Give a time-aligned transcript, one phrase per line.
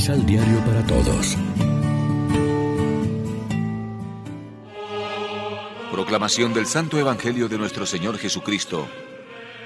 [0.00, 1.36] misal diario para todos.
[5.92, 8.88] Proclamación del Santo Evangelio de nuestro Señor Jesucristo,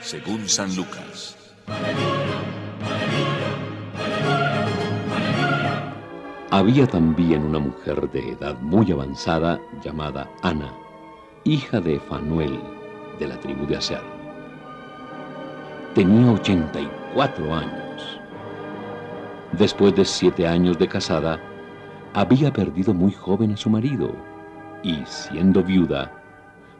[0.00, 1.36] según San Lucas.
[6.50, 10.72] Había también una mujer de edad muy avanzada llamada Ana,
[11.44, 12.58] hija de Fanuel,
[13.18, 14.00] de la tribu de Aser.
[15.94, 17.91] Tenía 84 años.
[19.58, 21.38] Después de siete años de casada,
[22.14, 24.14] había perdido muy joven a su marido
[24.82, 26.10] y, siendo viuda,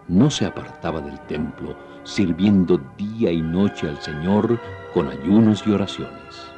[0.08, 4.58] no se apartaba del templo, sirviendo día y noche al Señor
[4.95, 6.52] con ayunos y oraciones.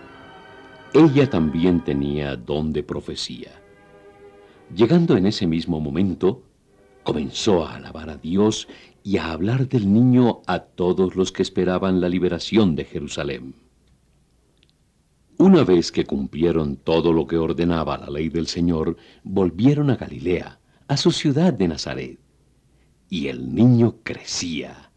[0.92, 3.51] Ella también tenía don de profecía.
[4.74, 6.42] Llegando en ese mismo momento,
[7.02, 8.68] comenzó a alabar a Dios
[9.02, 13.63] y a hablar del niño a todos los que esperaban la liberación de Jerusalén.
[15.38, 20.60] Una vez que cumplieron todo lo que ordenaba la ley del Señor, volvieron a Galilea,
[20.87, 22.18] a su ciudad de Nazaret.
[23.10, 24.90] Y el niño crecía,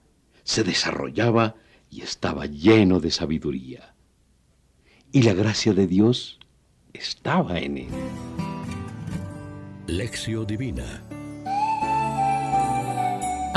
[0.43, 1.55] se desarrollaba
[1.89, 3.95] y estaba lleno de sabiduría.
[5.11, 6.39] Y la gracia de Dios
[6.93, 7.88] estaba en él.
[9.88, 11.03] Lección Divina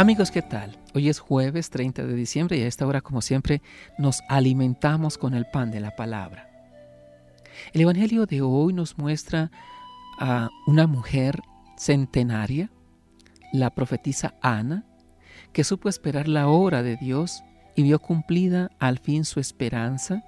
[0.00, 0.78] Amigos, ¿qué tal?
[0.94, 3.60] Hoy es jueves 30 de diciembre y a esta hora, como siempre,
[3.98, 6.49] nos alimentamos con el pan de la palabra.
[7.72, 9.50] El Evangelio de hoy nos muestra
[10.18, 11.40] a una mujer
[11.76, 12.70] centenaria,
[13.52, 14.84] la profetisa Ana,
[15.52, 17.42] que supo esperar la hora de Dios
[17.74, 20.22] y vio cumplida al fin su esperanza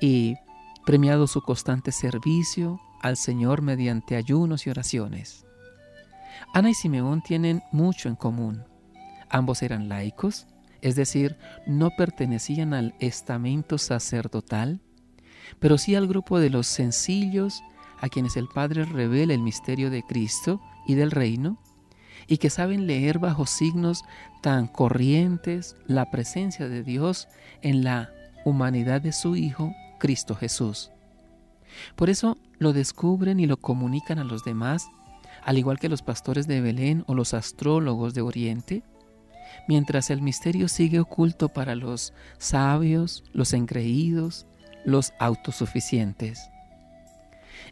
[0.00, 0.36] y
[0.84, 5.44] premiado su constante servicio al Señor mediante ayunos y oraciones.
[6.52, 8.64] Ana y Simeón tienen mucho en común.
[9.28, 10.46] Ambos eran laicos,
[10.82, 14.80] es decir, no pertenecían al estamento sacerdotal,
[15.60, 17.62] pero sí al grupo de los sencillos
[18.00, 21.58] a quienes el Padre revela el misterio de Cristo y del reino,
[22.26, 24.02] y que saben leer bajo signos
[24.42, 27.28] tan corrientes la presencia de Dios
[27.62, 28.10] en la
[28.44, 30.90] humanidad de su Hijo, Cristo Jesús.
[31.96, 34.86] Por eso lo descubren y lo comunican a los demás,
[35.44, 38.82] al igual que los pastores de Belén o los astrólogos de Oriente,
[39.68, 44.46] mientras el misterio sigue oculto para los sabios, los engreídos,
[44.84, 46.50] los autosuficientes.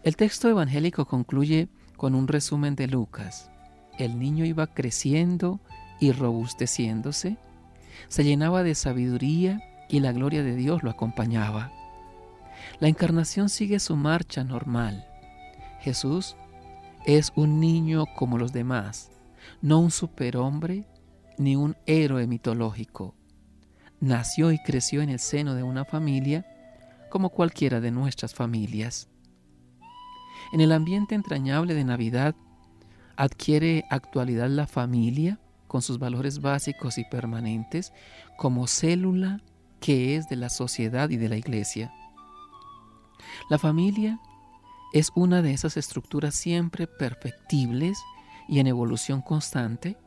[0.02, 3.50] El texto evangélico concluye con un resumen de Lucas.
[3.98, 5.60] El niño iba creciendo
[6.00, 7.36] y robusteciéndose,
[8.08, 11.70] se llenaba de sabiduría y la gloria de Dios lo acompañaba.
[12.80, 15.06] La encarnación sigue su marcha normal.
[15.80, 16.36] Jesús
[17.04, 19.10] es un niño como los demás,
[19.60, 20.86] no un superhombre
[21.38, 23.14] ni un héroe mitológico.
[24.00, 26.46] Nació y creció en el seno de una familia
[27.12, 29.06] como cualquiera de nuestras familias.
[30.50, 32.34] En el ambiente entrañable de Navidad
[33.16, 37.92] adquiere actualidad la familia con sus valores básicos y permanentes
[38.38, 39.42] como célula
[39.78, 41.92] que es de la sociedad y de la iglesia.
[43.50, 44.18] La familia
[44.94, 47.98] es una de esas estructuras siempre perfectibles
[48.48, 49.98] y en evolución constante,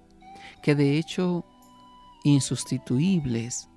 [0.64, 1.46] que de hecho
[2.24, 3.70] insustituibles,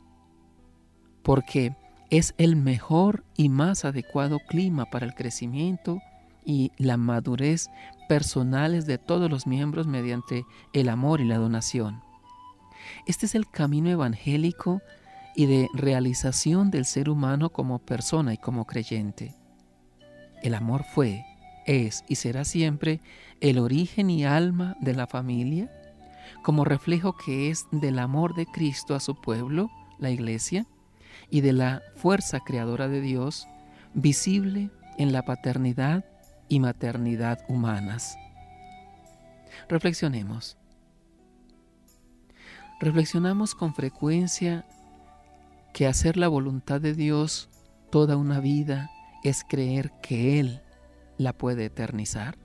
[1.23, 1.77] porque
[2.11, 6.01] es el mejor y más adecuado clima para el crecimiento
[6.45, 7.69] y la madurez
[8.09, 12.03] personales de todos los miembros mediante el amor y la donación.
[13.07, 14.81] Este es el camino evangélico
[15.37, 19.35] y de realización del ser humano como persona y como creyente.
[20.43, 21.25] El amor fue,
[21.67, 23.01] es y será siempre
[23.41, 25.71] el origen y alma de la familia,
[26.43, 30.67] como reflejo que es del amor de Cristo a su pueblo, la iglesia,
[31.31, 33.49] y de la fuerza creadora de Dios,
[33.95, 36.05] visible en la paternidad
[36.49, 38.17] y maternidad humanas.
[39.69, 40.57] Reflexionemos.
[42.81, 44.65] Reflexionamos con frecuencia
[45.73, 47.49] que hacer la voluntad de Dios
[47.91, 48.91] toda una vida
[49.25, 50.61] es creer que Él
[51.17, 52.39] la puede eternizar.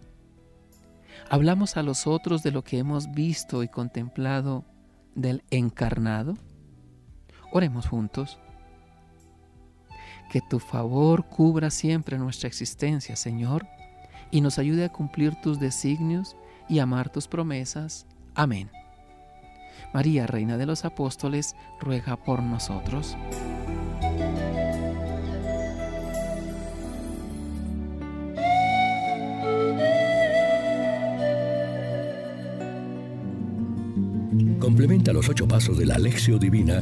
[1.29, 4.65] Hablamos a los otros de lo que hemos visto y contemplado
[5.15, 6.35] del encarnado.
[7.51, 8.39] Oremos juntos.
[10.33, 13.67] Que tu favor cubra siempre nuestra existencia, Señor,
[14.31, 16.35] y nos ayude a cumplir tus designios
[16.67, 18.07] y amar tus promesas.
[18.33, 18.71] Amén.
[19.93, 23.15] María, Reina de los Apóstoles, ruega por nosotros.
[34.59, 36.81] Complementa los ocho pasos de la Alexio Divina